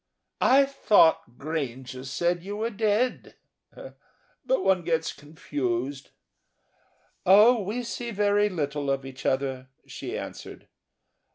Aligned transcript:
"I 0.41 0.65
thought 0.65 1.37
Granger 1.37 2.03
said 2.05 2.41
you 2.41 2.57
were 2.57 2.71
dead... 2.71 3.35
but 3.71 4.63
one 4.63 4.81
gets 4.83 5.13
confused...." 5.13 6.09
"Oh, 7.23 7.61
we 7.61 7.83
see 7.83 8.09
very 8.09 8.49
little 8.49 8.89
of 8.89 9.05
each 9.05 9.27
other," 9.27 9.69
she 9.85 10.17
answered. 10.17 10.67